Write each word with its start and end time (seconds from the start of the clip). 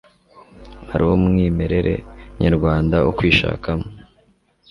ari 0.93 1.03
umwimerere 1.13 1.93
nyarwanda 2.41 2.95
wo 3.05 3.11
kwishakamo 3.17 3.87